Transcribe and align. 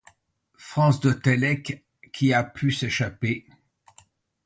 Franz 0.57 0.99
de 0.99 1.11
Télek 1.11 1.85
qui 2.11 2.33
a 2.33 2.43
pu 2.43 2.71
s’échapper... 2.71 3.45